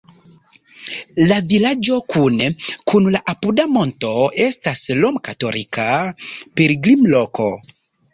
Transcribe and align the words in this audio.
La 1.31 1.35
vilaĝo 1.49 1.97
kune 2.13 2.47
kun 2.91 3.09
la 3.15 3.21
apuda 3.33 3.65
monto 3.73 4.13
estas 4.47 4.81
romkatolika 5.03 5.87
pilgrimloko. 6.61 7.51